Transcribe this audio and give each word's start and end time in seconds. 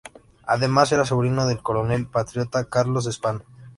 Además 0.47 0.91
era 0.91 1.05
sobrino 1.05 1.45
del 1.45 1.61
coronel 1.61 2.07
patriota 2.07 2.65
Carlos 2.67 3.05
Spano. 3.11 3.43